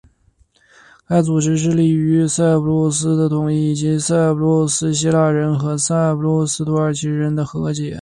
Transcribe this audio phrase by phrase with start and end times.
[1.07, 7.99] 该组织致力于塞浦路斯的统一以及塞浦路斯希腊人和塞浦路斯土耳其人的和解。